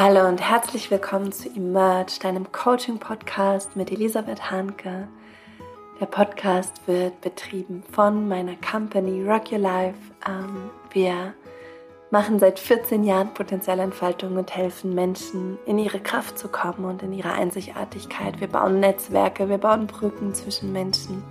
Hallo 0.00 0.28
und 0.28 0.40
herzlich 0.40 0.92
willkommen 0.92 1.32
zu 1.32 1.48
Emerge, 1.48 2.20
deinem 2.22 2.52
Coaching-Podcast 2.52 3.74
mit 3.74 3.90
Elisabeth 3.90 4.48
Hanke. 4.48 5.08
Der 6.00 6.06
Podcast 6.06 6.86
wird 6.86 7.20
betrieben 7.20 7.82
von 7.90 8.28
meiner 8.28 8.54
Company 8.58 9.28
Rock 9.28 9.50
Your 9.50 9.58
Life. 9.58 9.98
Ähm, 10.24 10.70
wir 10.92 11.34
machen 12.12 12.38
seit 12.38 12.60
14 12.60 13.02
Jahren 13.02 13.34
Potenzialentfaltung 13.34 14.36
und 14.36 14.54
helfen 14.54 14.94
Menschen 14.94 15.58
in 15.66 15.80
ihre 15.80 15.98
Kraft 15.98 16.38
zu 16.38 16.46
kommen 16.46 16.84
und 16.84 17.02
in 17.02 17.12
ihre 17.12 17.32
Einzigartigkeit. 17.32 18.38
Wir 18.40 18.46
bauen 18.46 18.78
Netzwerke, 18.78 19.48
wir 19.48 19.58
bauen 19.58 19.88
Brücken 19.88 20.32
zwischen 20.32 20.72
Menschen. 20.72 21.24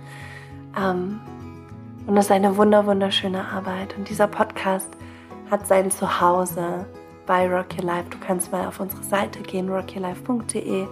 Ähm, 0.78 1.20
und 2.06 2.16
das 2.16 2.26
ist 2.26 2.32
eine 2.32 2.54
wunder 2.58 2.84
wunderschöne 2.84 3.48
Arbeit. 3.48 3.96
Und 3.96 4.10
dieser 4.10 4.26
Podcast 4.26 4.90
hat 5.50 5.66
sein 5.66 5.90
Zuhause 5.90 6.84
bei 7.28 7.46
Rock 7.46 7.76
Your 7.76 7.84
Life. 7.84 8.08
Du 8.10 8.18
kannst 8.18 8.50
mal 8.50 8.66
auf 8.66 8.80
unsere 8.80 9.04
Seite 9.04 9.40
gehen, 9.40 9.68
rockyourlife.de. 9.68 10.86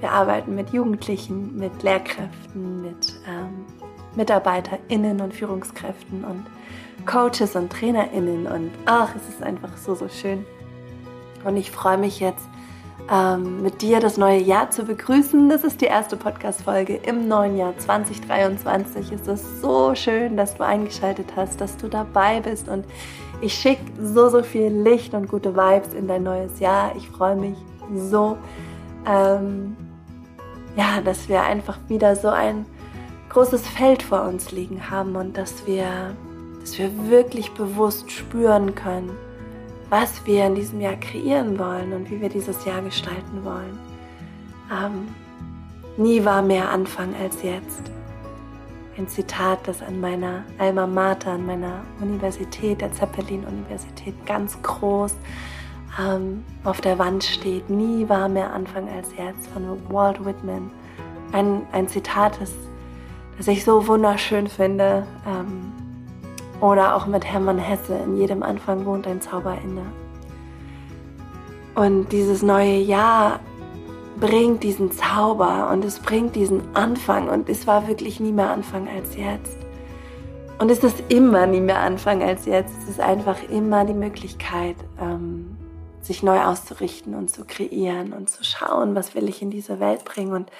Wir 0.00 0.10
arbeiten 0.10 0.54
mit 0.54 0.70
Jugendlichen, 0.70 1.56
mit 1.56 1.82
Lehrkräften, 1.82 2.82
mit 2.82 3.14
ähm, 3.28 3.66
MitarbeiterInnen 4.16 5.20
und 5.20 5.34
Führungskräften 5.34 6.24
und 6.24 6.46
Coaches 7.06 7.54
und 7.54 7.70
TrainerInnen. 7.70 8.46
Und 8.46 8.70
ach, 8.86 9.14
es 9.14 9.28
ist 9.28 9.42
einfach 9.42 9.76
so, 9.76 9.94
so 9.94 10.08
schön. 10.08 10.44
Und 11.44 11.58
ich 11.58 11.70
freue 11.70 11.98
mich 11.98 12.20
jetzt, 12.20 12.48
ähm, 13.10 13.62
mit 13.62 13.82
dir 13.82 14.00
das 14.00 14.16
neue 14.16 14.40
Jahr 14.40 14.70
zu 14.70 14.84
begrüßen. 14.84 15.48
Das 15.48 15.62
ist 15.62 15.80
die 15.80 15.86
erste 15.86 16.16
Podcast-Folge 16.16 16.96
im 16.96 17.28
neuen 17.28 17.56
Jahr 17.56 17.76
2023. 17.78 19.12
Es 19.12 19.28
ist 19.28 19.60
so 19.60 19.94
schön, 19.94 20.36
dass 20.36 20.56
du 20.56 20.64
eingeschaltet 20.64 21.28
hast, 21.36 21.60
dass 21.60 21.76
du 21.76 21.88
dabei 21.88 22.40
bist 22.40 22.68
und 22.68 22.84
ich 23.40 23.54
schicke 23.54 23.84
so, 24.00 24.28
so 24.28 24.42
viel 24.42 24.68
Licht 24.68 25.14
und 25.14 25.28
gute 25.28 25.54
Vibes 25.54 25.94
in 25.94 26.08
dein 26.08 26.22
neues 26.22 26.58
Jahr. 26.60 26.94
Ich 26.96 27.08
freue 27.08 27.36
mich 27.36 27.56
so, 27.94 28.36
ähm, 29.06 29.76
ja, 30.76 31.00
dass 31.00 31.28
wir 31.28 31.42
einfach 31.42 31.78
wieder 31.88 32.16
so 32.16 32.28
ein 32.28 32.66
großes 33.30 33.66
Feld 33.68 34.02
vor 34.02 34.22
uns 34.22 34.52
liegen 34.52 34.90
haben 34.90 35.16
und 35.16 35.36
dass 35.36 35.66
wir, 35.66 36.14
dass 36.60 36.78
wir 36.78 36.90
wirklich 37.08 37.52
bewusst 37.52 38.10
spüren 38.10 38.74
können, 38.74 39.10
was 39.90 40.24
wir 40.26 40.46
in 40.46 40.54
diesem 40.54 40.80
Jahr 40.80 40.96
kreieren 40.96 41.58
wollen 41.58 41.92
und 41.92 42.10
wie 42.10 42.20
wir 42.20 42.28
dieses 42.28 42.64
Jahr 42.64 42.82
gestalten 42.82 43.44
wollen. 43.44 43.78
Ähm, 44.72 45.08
nie 45.96 46.24
war 46.24 46.42
mehr 46.42 46.70
Anfang 46.70 47.14
als 47.22 47.42
jetzt 47.42 47.90
ein 48.98 49.08
Zitat, 49.08 49.60
das 49.66 49.82
an 49.82 50.00
meiner 50.00 50.44
Alma 50.58 50.86
Mater, 50.86 51.32
an 51.32 51.46
meiner 51.46 51.82
Universität, 52.00 52.80
der 52.80 52.92
Zeppelin-Universität, 52.92 54.14
ganz 54.26 54.60
groß 54.62 55.14
ähm, 56.00 56.44
auf 56.64 56.80
der 56.80 56.98
Wand 56.98 57.24
steht. 57.24 57.68
Nie 57.68 58.08
war 58.08 58.28
mehr 58.28 58.52
Anfang 58.52 58.88
als 58.88 59.10
jetzt 59.16 59.48
von 59.48 59.64
Walt 59.88 60.24
Whitman. 60.24 60.70
Ein, 61.32 61.62
ein 61.72 61.88
Zitat, 61.88 62.40
das, 62.40 62.52
das 63.36 63.48
ich 63.48 63.64
so 63.64 63.86
wunderschön 63.86 64.46
finde. 64.46 65.06
Ähm, 65.26 65.72
oder 66.60 66.96
auch 66.96 67.06
mit 67.06 67.24
Hermann 67.24 67.58
Hesse, 67.58 67.94
in 68.04 68.16
jedem 68.16 68.42
Anfang 68.42 68.86
wohnt 68.86 69.06
ein 69.06 69.20
Zauber 69.20 69.58
inne. 69.62 69.82
Und 71.74 72.10
dieses 72.12 72.42
neue 72.42 72.78
Jahr 72.78 73.40
bringt 74.20 74.62
diesen 74.62 74.90
Zauber 74.92 75.70
und 75.70 75.84
es 75.84 75.98
bringt 75.98 76.36
diesen 76.36 76.74
Anfang 76.74 77.28
und 77.28 77.48
es 77.48 77.66
war 77.66 77.86
wirklich 77.88 78.20
nie 78.20 78.32
mehr 78.32 78.50
Anfang 78.50 78.88
als 78.88 79.16
jetzt. 79.16 79.58
Und 80.58 80.70
es 80.70 80.82
ist 80.82 81.02
immer 81.10 81.46
nie 81.46 81.60
mehr 81.60 81.80
Anfang 81.80 82.22
als 82.22 82.46
jetzt. 82.46 82.74
Es 82.82 82.88
ist 82.88 83.00
einfach 83.00 83.42
immer 83.50 83.84
die 83.84 83.94
Möglichkeit, 83.94 84.76
ähm, 85.00 85.56
sich 86.00 86.22
neu 86.22 86.40
auszurichten 86.40 87.14
und 87.14 87.28
zu 87.28 87.44
kreieren 87.44 88.12
und 88.12 88.30
zu 88.30 88.42
schauen, 88.42 88.94
was 88.94 89.14
will 89.14 89.28
ich 89.28 89.42
in 89.42 89.50
diese 89.50 89.80
Welt 89.80 90.04
bringen. 90.04 90.32
Und 90.32 90.50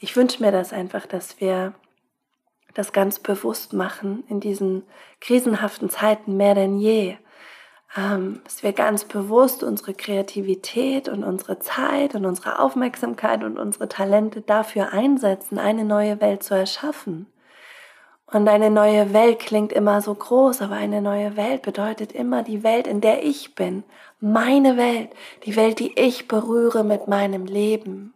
ich 0.00 0.16
wünsche 0.16 0.42
mir 0.42 0.52
das 0.52 0.72
einfach, 0.72 1.06
dass 1.06 1.40
wir 1.40 1.72
das 2.74 2.92
ganz 2.92 3.18
bewusst 3.18 3.72
machen 3.72 4.24
in 4.28 4.40
diesen 4.40 4.82
krisenhaften 5.20 5.88
Zeiten 5.88 6.36
mehr 6.36 6.54
denn 6.54 6.78
je 6.78 7.16
dass 7.94 8.62
wir 8.62 8.72
ganz 8.72 9.04
bewusst 9.04 9.62
unsere 9.62 9.94
Kreativität 9.94 11.08
und 11.08 11.24
unsere 11.24 11.58
Zeit 11.58 12.14
und 12.14 12.26
unsere 12.26 12.58
Aufmerksamkeit 12.58 13.42
und 13.42 13.58
unsere 13.58 13.88
Talente 13.88 14.42
dafür 14.42 14.92
einsetzen, 14.92 15.58
eine 15.58 15.84
neue 15.84 16.20
Welt 16.20 16.42
zu 16.42 16.54
erschaffen. 16.54 17.26
Und 18.30 18.46
eine 18.46 18.70
neue 18.70 19.14
Welt 19.14 19.38
klingt 19.38 19.72
immer 19.72 20.02
so 20.02 20.14
groß, 20.14 20.60
aber 20.60 20.74
eine 20.74 21.00
neue 21.00 21.36
Welt 21.36 21.62
bedeutet 21.62 22.12
immer 22.12 22.42
die 22.42 22.62
Welt, 22.62 22.86
in 22.86 23.00
der 23.00 23.24
ich 23.24 23.54
bin. 23.54 23.84
Meine 24.20 24.76
Welt, 24.76 25.10
die 25.46 25.56
Welt, 25.56 25.78
die 25.78 25.98
ich 25.98 26.28
berühre 26.28 26.84
mit 26.84 27.08
meinem 27.08 27.46
Leben. 27.46 28.12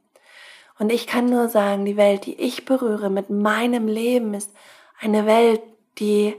Und 0.79 0.93
ich 0.93 1.07
kann 1.07 1.31
nur 1.31 1.49
sagen, 1.49 1.87
die 1.87 1.97
Welt, 1.97 2.27
die 2.27 2.35
ich 2.35 2.67
berühre 2.67 3.09
mit 3.09 3.31
meinem 3.31 3.89
Leben, 3.89 4.35
ist 4.35 4.53
eine 5.01 5.25
Welt, 5.25 5.63
die 5.99 6.35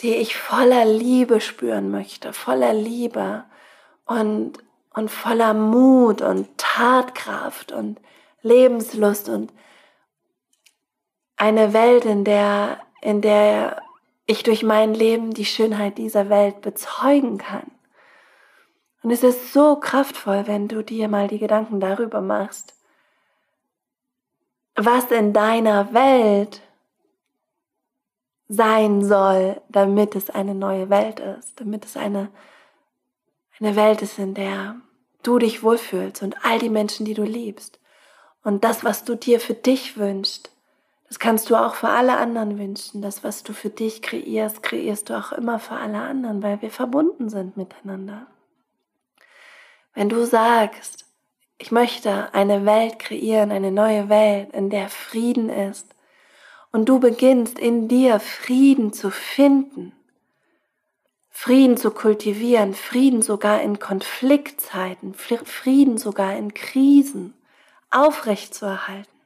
die 0.00 0.14
ich 0.14 0.36
voller 0.36 0.84
Liebe 0.84 1.40
spüren 1.40 1.90
möchte, 1.90 2.32
voller 2.32 2.74
Liebe 2.74 3.44
und, 4.06 4.58
und 4.92 5.10
voller 5.10 5.54
Mut 5.54 6.20
und 6.20 6.48
Tatkraft 6.58 7.72
und 7.72 8.00
Lebenslust 8.42 9.28
und 9.28 9.52
eine 11.36 11.72
Welt, 11.72 12.04
in 12.04 12.24
der, 12.24 12.78
in 13.00 13.20
der 13.20 13.82
ich 14.26 14.42
durch 14.42 14.62
mein 14.62 14.94
Leben 14.94 15.32
die 15.32 15.44
Schönheit 15.44 15.98
dieser 15.98 16.28
Welt 16.28 16.60
bezeugen 16.60 17.38
kann. 17.38 17.70
Und 19.02 19.10
es 19.10 19.22
ist 19.22 19.52
so 19.52 19.76
kraftvoll, 19.76 20.46
wenn 20.46 20.68
du 20.68 20.82
dir 20.82 21.08
mal 21.08 21.28
die 21.28 21.38
Gedanken 21.38 21.78
darüber 21.78 22.20
machst, 22.20 22.74
was 24.76 25.10
in 25.10 25.32
deiner 25.32 25.92
Welt 25.92 26.62
sein 28.48 29.04
soll, 29.04 29.60
damit 29.68 30.14
es 30.14 30.30
eine 30.30 30.54
neue 30.54 30.90
Welt 30.90 31.20
ist, 31.20 31.60
damit 31.60 31.84
es 31.84 31.96
eine, 31.96 32.28
eine 33.58 33.76
Welt 33.76 34.02
ist, 34.02 34.18
in 34.18 34.34
der 34.34 34.76
du 35.22 35.38
dich 35.38 35.62
wohlfühlst 35.62 36.22
und 36.22 36.44
all 36.44 36.58
die 36.58 36.68
Menschen, 36.68 37.06
die 37.06 37.14
du 37.14 37.22
liebst. 37.22 37.80
Und 38.42 38.64
das, 38.64 38.84
was 38.84 39.04
du 39.04 39.14
dir 39.14 39.40
für 39.40 39.54
dich 39.54 39.96
wünschst, 39.96 40.50
das 41.08 41.18
kannst 41.18 41.48
du 41.48 41.56
auch 41.56 41.74
für 41.74 41.88
alle 41.88 42.16
anderen 42.16 42.58
wünschen. 42.58 43.00
Das, 43.00 43.24
was 43.24 43.42
du 43.42 43.52
für 43.52 43.70
dich 43.70 44.02
kreierst, 44.02 44.62
kreierst 44.62 45.08
du 45.08 45.18
auch 45.18 45.32
immer 45.32 45.58
für 45.58 45.76
alle 45.76 46.00
anderen, 46.00 46.42
weil 46.42 46.60
wir 46.60 46.70
verbunden 46.70 47.28
sind 47.28 47.56
miteinander. 47.56 48.26
Wenn 49.94 50.08
du 50.08 50.26
sagst, 50.26 51.06
ich 51.58 51.70
möchte 51.70 52.34
eine 52.34 52.66
Welt 52.66 52.98
kreieren, 52.98 53.52
eine 53.52 53.70
neue 53.70 54.08
Welt, 54.08 54.52
in 54.52 54.70
der 54.70 54.88
Frieden 54.88 55.48
ist, 55.48 55.93
und 56.74 56.88
du 56.88 56.98
beginnst 56.98 57.60
in 57.60 57.86
dir 57.86 58.18
Frieden 58.18 58.92
zu 58.92 59.12
finden, 59.12 59.92
Frieden 61.30 61.76
zu 61.76 61.92
kultivieren, 61.92 62.74
Frieden 62.74 63.22
sogar 63.22 63.62
in 63.62 63.78
Konfliktzeiten, 63.78 65.14
Frieden 65.14 65.98
sogar 65.98 66.36
in 66.36 66.52
Krisen 66.52 67.32
aufrechtzuerhalten. 67.92 69.20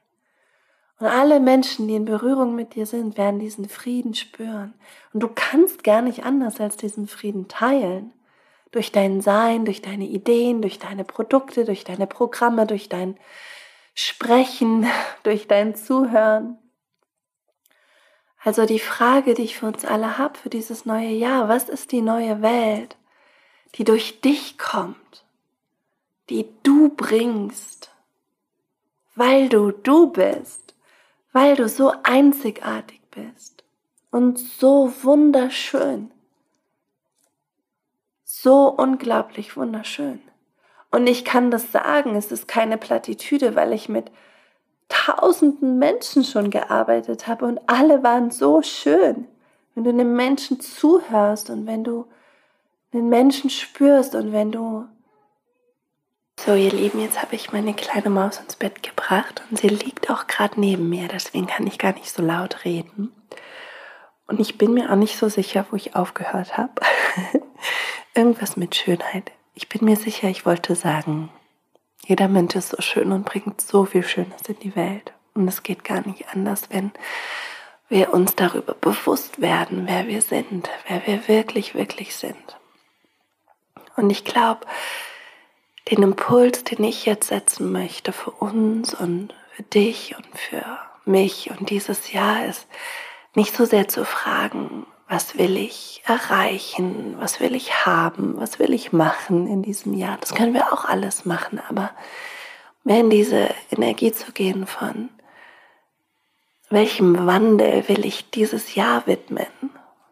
Und 0.99 1.07
alle 1.07 1.39
Menschen, 1.39 1.87
die 1.87 1.95
in 1.95 2.05
Berührung 2.05 2.53
mit 2.53 2.75
dir 2.75 2.85
sind, 2.85 3.17
werden 3.17 3.39
diesen 3.39 3.67
Frieden 3.67 4.13
spüren. 4.13 4.75
Und 5.11 5.21
du 5.23 5.29
kannst 5.33 5.83
gar 5.83 6.03
nicht 6.03 6.25
anders 6.25 6.61
als 6.61 6.77
diesen 6.77 7.07
Frieden 7.07 7.47
teilen. 7.47 8.13
Durch 8.69 8.91
dein 8.91 9.21
Sein, 9.21 9.65
durch 9.65 9.81
deine 9.81 10.05
Ideen, 10.05 10.61
durch 10.61 10.77
deine 10.77 11.03
Produkte, 11.03 11.65
durch 11.65 11.83
deine 11.83 12.05
Programme, 12.05 12.67
durch 12.67 12.89
dein 12.89 13.17
Sprechen, 13.95 14.85
durch 15.23 15.47
dein 15.47 15.73
Zuhören. 15.73 16.59
Also 18.43 18.65
die 18.65 18.79
Frage, 18.79 19.33
die 19.33 19.43
ich 19.43 19.57
für 19.57 19.67
uns 19.67 19.83
alle 19.83 20.17
habe 20.17 20.37
für 20.37 20.49
dieses 20.49 20.85
neue 20.85 21.09
Jahr, 21.09 21.49
was 21.49 21.67
ist 21.67 21.91
die 21.91 22.01
neue 22.01 22.41
Welt, 22.41 22.95
die 23.75 23.83
durch 23.83 24.21
dich 24.21 24.57
kommt, 24.57 25.25
die 26.29 26.47
du 26.63 26.89
bringst, 26.89 27.91
weil 29.15 29.49
du 29.49 29.71
du 29.71 30.07
bist, 30.07 30.73
weil 31.33 31.55
du 31.55 31.67
so 31.67 31.93
einzigartig 32.03 33.01
bist 33.11 33.63
und 34.09 34.39
so 34.39 34.93
wunderschön, 35.03 36.11
so 38.23 38.69
unglaublich 38.69 39.57
wunderschön. 39.57 40.21
Und 40.91 41.07
ich 41.07 41.25
kann 41.25 41.51
das 41.51 41.71
sagen, 41.71 42.15
es 42.15 42.31
ist 42.31 42.47
keine 42.47 42.77
Plattitüde, 42.77 43.55
weil 43.55 43.73
ich 43.73 43.89
mit 43.89 44.11
tausenden 44.89 45.79
Menschen 45.79 46.23
schon 46.23 46.49
gearbeitet 46.49 47.27
habe 47.27 47.45
und 47.45 47.59
alle 47.67 48.03
waren 48.03 48.31
so 48.31 48.61
schön. 48.61 49.27
Wenn 49.75 49.83
du 49.83 49.91
einem 49.91 50.15
Menschen 50.15 50.59
zuhörst 50.59 51.49
und 51.49 51.67
wenn 51.67 51.83
du 51.83 52.05
den 52.93 53.07
Menschen 53.07 53.49
spürst 53.49 54.15
und 54.15 54.33
wenn 54.33 54.51
du... 54.51 54.85
So 56.39 56.53
ihr 56.53 56.71
Lieben, 56.71 57.01
jetzt 57.01 57.21
habe 57.21 57.35
ich 57.35 57.51
meine 57.51 57.73
kleine 57.73 58.09
Maus 58.09 58.39
ins 58.39 58.55
Bett 58.55 58.81
gebracht 58.81 59.43
und 59.49 59.59
sie 59.59 59.67
liegt 59.67 60.09
auch 60.09 60.25
gerade 60.27 60.59
neben 60.59 60.89
mir, 60.89 61.07
deswegen 61.07 61.47
kann 61.47 61.67
ich 61.67 61.77
gar 61.77 61.93
nicht 61.93 62.11
so 62.11 62.23
laut 62.23 62.63
reden. 62.63 63.11
Und 64.25 64.39
ich 64.39 64.57
bin 64.57 64.73
mir 64.73 64.91
auch 64.91 64.95
nicht 64.95 65.17
so 65.17 65.27
sicher, 65.27 65.65
wo 65.69 65.75
ich 65.75 65.95
aufgehört 65.95 66.57
habe. 66.57 66.73
Irgendwas 68.15 68.57
mit 68.57 68.75
Schönheit. 68.75 69.31
Ich 69.53 69.67
bin 69.67 69.83
mir 69.83 69.97
sicher, 69.97 70.29
ich 70.29 70.45
wollte 70.45 70.75
sagen, 70.75 71.29
Jeder 72.09 72.27
Mensch 72.27 72.55
ist 72.55 72.69
so 72.69 72.81
schön 72.81 73.11
und 73.11 73.23
bringt 73.23 73.61
so 73.61 73.85
viel 73.85 74.01
Schönes 74.01 74.41
in 74.47 74.57
die 74.61 74.75
Welt. 74.75 75.13
Und 75.35 75.47
es 75.47 75.61
geht 75.61 75.83
gar 75.83 76.05
nicht 76.07 76.27
anders, 76.33 76.63
wenn 76.71 76.89
wir 77.87 78.11
uns 78.15 78.35
darüber 78.35 78.73
bewusst 78.73 79.41
werden, 79.41 79.83
wer 79.85 80.07
wir 80.07 80.23
sind, 80.23 80.71
wer 80.87 81.05
wir 81.05 81.27
wirklich, 81.27 81.75
wirklich 81.75 82.15
sind. 82.15 82.57
Und 83.95 84.09
ich 84.09 84.25
glaube, 84.25 84.65
den 85.91 86.01
Impuls, 86.01 86.63
den 86.63 86.83
ich 86.83 87.05
jetzt 87.05 87.27
setzen 87.27 87.71
möchte 87.71 88.11
für 88.11 88.31
uns 88.31 88.95
und 88.95 89.35
für 89.51 89.61
dich 89.61 90.15
und 90.17 90.35
für 90.35 90.65
mich 91.05 91.51
und 91.51 91.69
dieses 91.69 92.11
Jahr 92.11 92.43
ist 92.43 92.65
nicht 93.35 93.55
so 93.55 93.65
sehr 93.65 93.87
zu 93.87 94.03
fragen, 94.03 94.87
was 95.09 95.37
will 95.39 95.57
ich 95.57 96.03
erreichen, 96.05 97.15
was 97.17 97.39
will 97.39 97.55
ich 97.55 97.85
haben, 97.85 98.35
was 98.37 98.59
will 98.59 98.73
ich 98.73 98.93
machen 98.93 99.47
in 99.47 99.63
diesem 99.63 99.95
Jahr. 99.95 100.17
Das 100.21 100.35
können 100.35 100.53
wir 100.53 100.71
auch 100.71 100.85
alles 100.85 101.25
machen, 101.25 101.59
aber 101.67 101.89
mehr 102.83 102.99
in 102.99 103.09
diese 103.09 103.49
Energie 103.71 104.11
zu 104.11 104.31
gehen 104.31 104.67
von, 104.67 105.09
welchem 106.69 107.25
Wandel 107.25 107.89
will 107.89 108.05
ich 108.05 108.29
dieses 108.29 108.75
Jahr 108.75 109.07
widmen? 109.07 109.47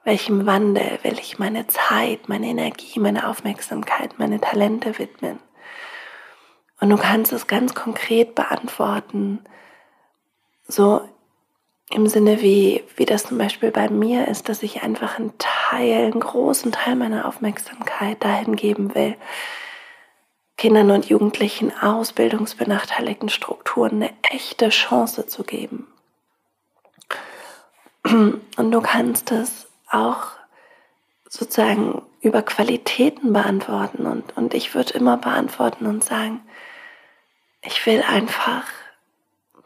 Welchem 0.03 0.47
Wandel 0.47 0.97
will 1.03 1.19
ich 1.19 1.37
meine 1.37 1.67
Zeit, 1.67 2.27
meine 2.27 2.47
Energie, 2.47 2.99
meine 2.99 3.27
Aufmerksamkeit, 3.27 4.17
meine 4.17 4.41
Talente 4.41 4.97
widmen? 4.97 5.39
Und 6.79 6.89
du 6.89 6.97
kannst 6.97 7.31
es 7.33 7.45
ganz 7.45 7.75
konkret 7.75 8.33
beantworten, 8.33 9.41
so 10.67 11.07
im 11.89 12.07
Sinne 12.07 12.41
wie, 12.41 12.83
wie 12.95 13.05
das 13.05 13.23
zum 13.23 13.37
Beispiel 13.37 13.71
bei 13.71 13.89
mir 13.89 14.27
ist, 14.27 14.49
dass 14.49 14.63
ich 14.63 14.83
einfach 14.83 15.17
einen 15.17 15.33
Teil, 15.37 16.05
einen 16.05 16.19
großen 16.19 16.71
Teil 16.71 16.95
meiner 16.95 17.25
Aufmerksamkeit 17.25 18.23
dahin 18.23 18.55
geben 18.55 18.93
will, 18.93 19.15
Kindern 20.57 20.91
und 20.91 21.05
Jugendlichen 21.05 21.71
ausbildungsbenachteiligten 21.77 23.29
Strukturen 23.29 24.01
eine 24.01 24.13
echte 24.23 24.69
Chance 24.69 25.27
zu 25.27 25.43
geben. 25.43 25.87
Und 28.03 28.71
du 28.71 28.81
kannst 28.81 29.31
es 29.31 29.67
auch 29.89 30.31
sozusagen 31.29 32.01
über 32.21 32.41
Qualitäten 32.41 33.33
beantworten. 33.33 34.07
Und, 34.07 34.35
und 34.35 34.53
ich 34.53 34.73
würde 34.73 34.93
immer 34.93 35.17
beantworten 35.17 35.85
und 35.85 36.03
sagen, 36.03 36.41
ich 37.61 37.85
will 37.85 38.03
einfach 38.07 38.63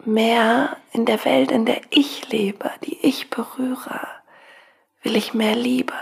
mehr 0.05 0.77
in 0.91 1.05
der 1.05 1.23
Welt, 1.25 1.51
in 1.51 1.65
der 1.65 1.81
ich 1.89 2.29
lebe, 2.29 2.71
die 2.83 2.97
ich 3.05 3.29
berühre, 3.29 4.07
will 5.03 5.15
ich 5.15 5.33
mehr 5.33 5.55
Liebe. 5.55 5.93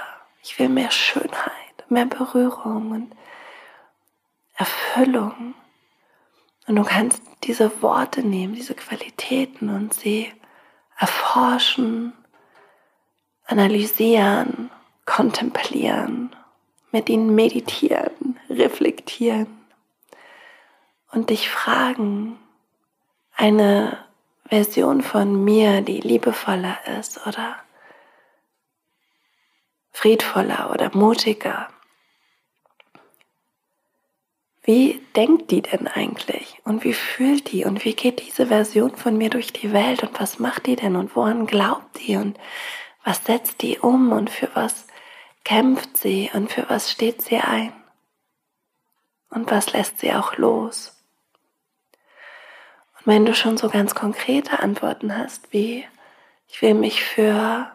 Ich 0.43 0.57
will 0.59 0.69
mehr 0.69 0.91
Schönheit, 0.91 1.85
mehr 1.89 2.05
Berührung 2.05 2.91
und 2.91 3.15
Erfüllung. 4.55 5.53
Und 6.67 6.75
du 6.75 6.83
kannst 6.83 7.21
diese 7.43 7.81
Worte 7.81 8.21
nehmen, 8.21 8.55
diese 8.55 8.75
Qualitäten 8.75 9.69
und 9.69 9.93
sie 9.93 10.31
erforschen, 10.97 12.13
analysieren, 13.45 14.69
kontemplieren, 15.05 16.35
mit 16.91 17.09
ihnen 17.09 17.33
meditieren, 17.33 18.39
reflektieren 18.49 19.47
und 21.11 21.29
dich 21.29 21.49
fragen, 21.49 22.37
eine 23.39 23.97
Version 24.49 25.01
von 25.01 25.45
mir, 25.45 25.81
die 25.81 26.01
liebevoller 26.01 26.77
ist 26.99 27.25
oder 27.25 27.55
friedvoller 29.91 30.71
oder 30.73 30.93
mutiger. 30.93 31.69
Wie 34.61 35.01
denkt 35.15 35.51
die 35.51 35.61
denn 35.61 35.87
eigentlich? 35.87 36.59
Und 36.65 36.83
wie 36.83 36.93
fühlt 36.93 37.53
die? 37.53 37.63
Und 37.63 37.85
wie 37.85 37.93
geht 37.93 38.19
diese 38.19 38.47
Version 38.47 38.95
von 38.97 39.17
mir 39.17 39.29
durch 39.29 39.53
die 39.53 39.71
Welt? 39.71 40.03
Und 40.03 40.19
was 40.19 40.39
macht 40.39 40.65
die 40.65 40.75
denn? 40.75 40.97
Und 40.97 41.15
woran 41.15 41.47
glaubt 41.47 42.05
die? 42.05 42.17
Und 42.17 42.37
was 43.05 43.23
setzt 43.23 43.61
die 43.61 43.79
um? 43.79 44.11
Und 44.11 44.29
für 44.29 44.49
was 44.53 44.85
kämpft 45.45 45.95
sie? 45.95 46.29
Und 46.33 46.51
für 46.51 46.69
was 46.69 46.91
steht 46.91 47.21
sie 47.21 47.37
ein? 47.37 47.71
Und 49.29 49.49
was 49.49 49.71
lässt 49.71 49.99
sie 49.99 50.13
auch 50.13 50.35
los? 50.35 50.98
Wenn 53.09 53.25
du 53.25 53.33
schon 53.33 53.57
so 53.57 53.69
ganz 53.69 53.95
konkrete 53.95 54.59
Antworten 54.59 55.17
hast, 55.17 55.51
wie 55.51 55.83
ich 56.47 56.61
will 56.61 56.75
mich 56.75 57.03
für 57.03 57.71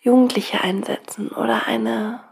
Jugendliche 0.00 0.60
einsetzen 0.60 1.30
oder 1.30 1.66
eine 1.66 2.22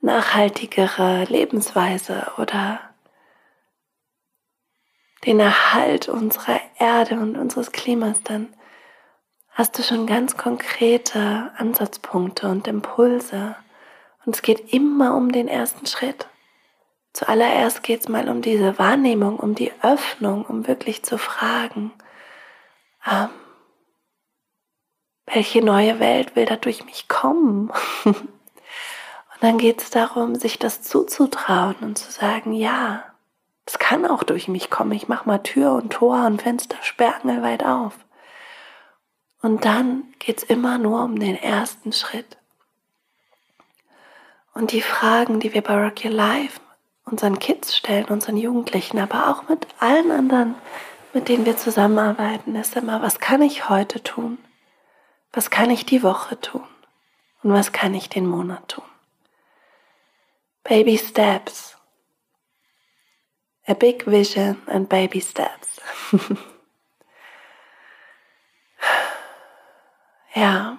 nachhaltigere 0.00 1.26
Lebensweise 1.26 2.32
oder 2.38 2.80
den 5.24 5.38
Erhalt 5.38 6.08
unserer 6.08 6.58
Erde 6.80 7.20
und 7.20 7.38
unseres 7.38 7.70
Klimas, 7.70 8.20
dann 8.24 8.52
hast 9.50 9.78
du 9.78 9.84
schon 9.84 10.08
ganz 10.08 10.36
konkrete 10.36 11.52
Ansatzpunkte 11.56 12.48
und 12.48 12.66
Impulse. 12.66 13.54
Und 14.24 14.34
es 14.34 14.42
geht 14.42 14.72
immer 14.72 15.14
um 15.14 15.30
den 15.30 15.46
ersten 15.46 15.86
Schritt. 15.86 16.26
Zuallererst 17.16 17.82
geht 17.82 18.00
es 18.00 18.08
mal 18.10 18.28
um 18.28 18.42
diese 18.42 18.78
Wahrnehmung, 18.78 19.38
um 19.38 19.54
die 19.54 19.72
Öffnung, 19.80 20.44
um 20.44 20.66
wirklich 20.66 21.02
zu 21.02 21.16
fragen, 21.16 21.90
ähm, 23.10 23.30
welche 25.24 25.64
neue 25.64 25.98
Welt 25.98 26.36
will 26.36 26.44
da 26.44 26.56
durch 26.56 26.84
mich 26.84 27.08
kommen? 27.08 27.72
und 28.04 28.18
dann 29.40 29.56
geht 29.56 29.80
es 29.80 29.88
darum, 29.88 30.34
sich 30.34 30.58
das 30.58 30.82
zuzutrauen 30.82 31.76
und 31.80 31.96
zu 31.96 32.12
sagen, 32.12 32.52
ja, 32.52 33.02
es 33.64 33.78
kann 33.78 34.04
auch 34.04 34.22
durch 34.22 34.46
mich 34.46 34.68
kommen. 34.68 34.92
Ich 34.92 35.08
mache 35.08 35.26
mal 35.26 35.38
Tür 35.38 35.72
und 35.72 35.94
Tor 35.94 36.26
und 36.26 36.42
Fenster 36.42 36.76
sperrangelweit 36.82 37.64
auf. 37.64 37.94
Und 39.40 39.64
dann 39.64 40.02
geht 40.18 40.36
es 40.36 40.44
immer 40.44 40.76
nur 40.76 41.02
um 41.02 41.18
den 41.18 41.34
ersten 41.34 41.94
Schritt. 41.94 42.36
Und 44.52 44.72
die 44.72 44.82
Fragen, 44.82 45.40
die 45.40 45.54
wir 45.54 45.62
bei 45.62 45.82
Rock 45.82 46.04
Your 46.04 46.10
Life 46.10 46.60
unseren 47.06 47.38
Kids 47.38 47.76
stellen, 47.76 48.06
unseren 48.06 48.36
Jugendlichen, 48.36 48.98
aber 48.98 49.30
auch 49.30 49.48
mit 49.48 49.66
allen 49.80 50.10
anderen, 50.10 50.54
mit 51.12 51.28
denen 51.28 51.46
wir 51.46 51.56
zusammenarbeiten, 51.56 52.54
ist 52.56 52.76
immer, 52.76 53.00
was 53.00 53.20
kann 53.20 53.40
ich 53.40 53.68
heute 53.68 54.02
tun? 54.02 54.38
Was 55.32 55.50
kann 55.50 55.70
ich 55.70 55.86
die 55.86 56.02
Woche 56.02 56.38
tun? 56.40 56.66
Und 57.42 57.52
was 57.52 57.72
kann 57.72 57.94
ich 57.94 58.08
den 58.08 58.26
Monat 58.26 58.68
tun? 58.68 58.84
Baby 60.64 60.98
Steps. 60.98 61.76
A 63.68 63.74
big 63.74 64.06
vision 64.06 64.62
and 64.66 64.88
baby 64.88 65.20
steps. 65.20 65.80
ja. 70.34 70.78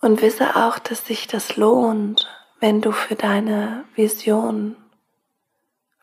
Und 0.00 0.22
wisse 0.22 0.54
auch, 0.54 0.78
dass 0.78 1.04
sich 1.06 1.26
das 1.26 1.56
lohnt, 1.56 2.28
wenn 2.62 2.80
du 2.80 2.92
für 2.92 3.16
deine 3.16 3.84
Vision 3.96 4.76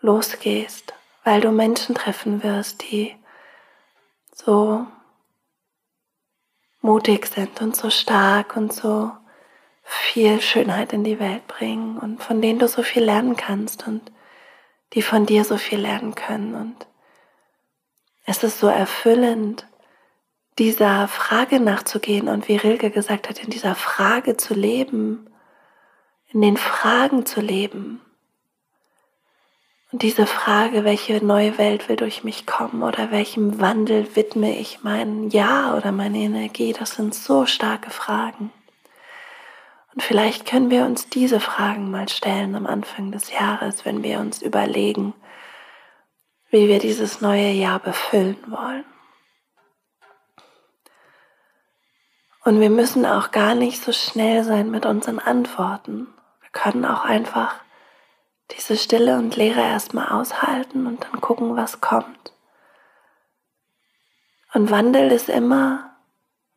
losgehst, 0.02 0.94
weil 1.24 1.40
du 1.40 1.52
Menschen 1.52 1.96
treffen 1.96 2.44
wirst, 2.44 2.84
die 2.92 3.16
so 4.34 4.86
mutig 6.82 7.28
sind 7.28 7.62
und 7.62 7.78
so 7.78 7.90
stark 7.90 8.58
und 8.58 8.74
so 8.74 9.10
viel 9.84 10.42
Schönheit 10.42 10.92
in 10.92 11.06
die 11.06 11.18
Welt 11.22 11.48
bringen 11.48 11.98
und 11.98 12.22
von 12.22 12.42
denen 12.42 12.60
du 12.60 12.68
so 12.68 12.84
viel 12.84 13.06
lernen 13.06 13.38
kannst 13.38 13.88
und 13.88 14.12
die 14.92 15.02
von 15.02 15.26
dir 15.26 15.46
so 15.46 15.56
viel 15.56 15.80
lernen 15.80 16.14
können. 16.14 16.56
Und 16.56 16.88
es 18.26 18.44
ist 18.44 18.60
so 18.60 18.68
erfüllend, 18.68 19.66
dieser 20.58 21.08
Frage 21.08 21.62
nachzugehen 21.62 22.28
und 22.28 22.50
wie 22.50 22.58
Rilke 22.58 22.92
gesagt 22.92 23.30
hat, 23.30 23.42
in 23.42 23.50
dieser 23.50 23.76
Frage 23.76 24.36
zu 24.36 24.54
leben, 24.54 25.30
in 26.32 26.42
den 26.42 26.58
Fragen 26.58 27.26
zu 27.26 27.42
leben. 27.42 28.02
Und 29.92 30.04
diese 30.04 30.28
Frage, 30.28 30.84
welche 30.84 31.26
neue 31.26 31.58
Welt 31.58 31.90
will 31.90 31.96
durch 31.96 32.24
mich 32.24 32.46
kommen 32.46 32.84
oder 32.84 33.10
welchem 33.10 33.60
Wandel 33.60 34.16
widme 34.16 34.56
ich 34.56 34.84
mein 34.84 35.30
Ja 35.30 35.76
oder 35.76 35.92
meine 35.92 36.20
Energie, 36.20 36.74
das 36.74 36.92
sind 36.92 37.16
so 37.16 37.48
starke 37.48 37.90
Fragen. 37.90 38.52
Und 39.96 40.04
vielleicht 40.04 40.46
können 40.46 40.70
wir 40.70 40.86
uns 40.86 41.10
diese 41.10 41.40
Fragen 41.40 41.90
mal 41.90 42.08
stellen 42.08 42.54
am 42.56 42.68
Anfang 42.68 43.12
des 43.12 43.32
Jahres, 43.32 43.84
wenn 43.84 44.04
wir 44.04 44.20
uns 44.20 44.44
überlegen, 44.44 45.16
wie 46.52 46.68
wir 46.68 46.78
dieses 46.78 47.22
neue 47.22 47.50
Jahr 47.50 47.80
befüllen 47.80 48.38
wollen. 48.48 48.86
Und 52.44 52.60
wir 52.60 52.70
müssen 52.70 53.08
auch 53.08 53.32
gar 53.32 53.56
nicht 53.56 53.84
so 53.84 53.92
schnell 53.92 54.44
sein 54.44 54.70
mit 54.70 54.86
unseren 54.86 55.20
Antworten. 55.20 56.08
Wir 56.52 56.62
können 56.62 56.86
auch 56.86 57.06
einfach 57.06 57.56
diese 58.52 58.78
Stille 58.78 59.18
und 59.18 59.36
Leere 59.36 59.62
erstmal 59.62 60.10
aushalten 60.10 60.88
und 60.88 61.04
dann 61.04 61.22
gucken, 61.22 61.56
was 61.56 61.82
kommt. 61.82 62.34
Und 64.54 64.72
Wandel 64.72 65.12
ist 65.12 65.30
immer 65.30 65.96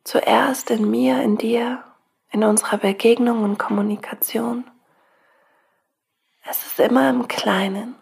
zuerst 0.03 0.71
in 0.71 0.89
mir, 0.89 1.21
in 1.21 1.37
dir, 1.37 1.83
in 2.31 2.43
unserer 2.43 2.77
Begegnung 2.77 3.43
und 3.43 3.59
Kommunikation. 3.59 4.69
Es 6.45 6.65
ist 6.65 6.79
immer 6.79 7.09
im 7.09 7.27
Kleinen. 7.27 7.95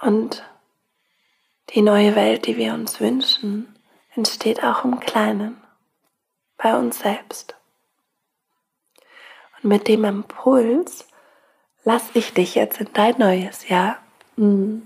Und 0.00 0.44
die 1.70 1.82
neue 1.82 2.16
Welt, 2.16 2.46
die 2.46 2.56
wir 2.56 2.74
uns 2.74 3.00
wünschen, 3.00 3.78
entsteht 4.14 4.64
auch 4.64 4.84
im 4.84 4.98
Kleinen, 4.98 5.62
bei 6.56 6.76
uns 6.76 6.98
selbst. 6.98 7.59
Und 9.62 9.68
mit 9.68 9.88
dem 9.88 10.04
Impuls 10.04 11.06
lasse 11.84 12.10
ich 12.14 12.32
dich 12.34 12.54
jetzt 12.54 12.80
in 12.80 12.88
dein 12.92 13.18
neues 13.18 13.68
Jahr. 13.68 13.98
Und 14.36 14.82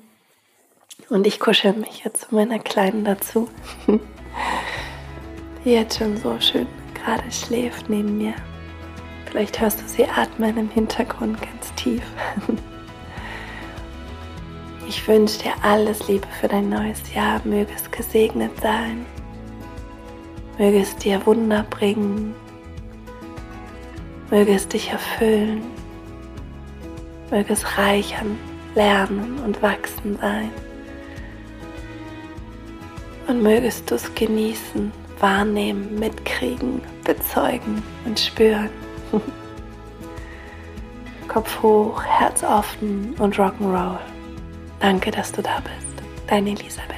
ich 1.26 1.40
kuschel 1.40 1.75
mich 1.75 2.04
jetzt 2.04 2.28
zu 2.28 2.35
meiner 2.35 2.59
Kleinen 2.59 3.04
dazu, 3.04 3.49
die 5.64 5.71
jetzt 5.73 5.99
schon 5.99 6.16
so 6.16 6.38
schön 6.40 6.66
gerade 6.95 7.31
schläft 7.31 7.88
neben 7.88 8.19
mir. 8.19 8.35
Vielleicht 9.26 9.61
hörst 9.61 9.81
du 9.81 9.88
sie 9.88 10.07
atmen 10.07 10.57
im 10.57 10.71
Hintergrund 10.71 11.40
ganz 11.40 11.75
tief. 11.75 12.02
Ich 14.87 15.09
wünsche 15.09 15.38
dir 15.38 15.52
alles 15.62 16.09
Liebe 16.09 16.26
für 16.40 16.47
dein 16.47 16.69
neues 16.69 17.14
Jahr. 17.14 17.40
Möge 17.45 17.73
es 17.75 17.90
gesegnet 17.90 18.52
sein. 18.61 19.07
Möge 20.59 20.81
es 20.81 20.95
dir 20.97 21.25
Wunder 21.25 21.64
bringen. 21.71 22.35
Möge 24.35 24.53
es 24.53 24.67
dich 24.67 24.91
erfüllen. 24.91 25.62
Möge 27.31 27.53
es 27.53 27.79
reich 27.79 28.17
an 28.19 28.37
Lernen 28.75 29.38
und 29.45 29.62
Wachsen 29.62 30.19
sein. 30.21 30.50
Und 33.29 33.45
mögest 33.45 33.88
du 33.88 33.95
es 33.95 34.12
genießen, 34.17 34.91
wahrnehmen, 35.21 36.00
mitkriegen, 36.00 36.83
bezeugen 37.05 37.81
und 38.07 38.19
spüren. 38.19 38.71
Kopf 41.29 41.62
hoch, 41.62 42.03
Herz 42.03 42.43
offen 42.43 43.14
und 43.21 43.37
Rock'n'Roll. 43.37 44.00
Danke, 44.81 45.12
dass 45.12 45.31
du 45.31 45.43
da 45.43 45.61
bist. 45.61 46.03
Deine 46.26 46.50
Elisabeth. 46.50 46.94